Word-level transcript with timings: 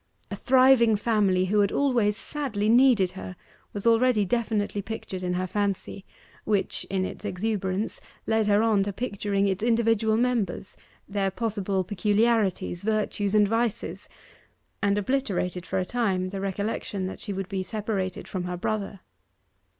A 0.31 0.35
thriving 0.35 0.95
family, 0.95 1.45
who 1.45 1.59
had 1.59 1.71
always 1.71 2.17
sadly 2.17 2.67
needed 2.69 3.11
her, 3.11 3.35
was 3.71 3.85
already 3.85 4.25
definitely 4.25 4.81
pictured 4.81 5.21
in 5.21 5.35
her 5.35 5.45
fancy, 5.45 6.05
which, 6.43 6.87
in 6.89 7.05
its 7.05 7.23
exuberance, 7.23 8.01
led 8.25 8.47
her 8.47 8.63
on 8.63 8.81
to 8.81 8.93
picturing 8.93 9.45
its 9.45 9.61
individual 9.61 10.17
members, 10.17 10.75
their 11.07 11.29
possible 11.29 11.83
peculiarities, 11.83 12.81
virtues, 12.81 13.35
and 13.35 13.47
vices, 13.47 14.09
and 14.81 14.97
obliterated 14.97 15.67
for 15.67 15.77
a 15.77 15.85
time 15.85 16.29
the 16.29 16.41
recollection 16.41 17.05
that 17.05 17.19
she 17.19 17.31
would 17.31 17.47
be 17.47 17.61
separated 17.61 18.27
from 18.27 18.45
her 18.45 18.57
brother. 18.57 19.01